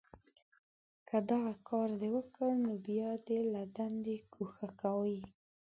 که 1.07 1.17
دغه 1.29 1.53
کار 1.69 1.89
دې 2.01 2.09
وکړ، 2.15 2.49
نو 2.65 2.71
بیا 2.87 3.09
دې 3.27 3.39
له 3.53 3.61
دندې 3.75 4.15
گوښه 4.33 4.67
کوي 4.81 5.21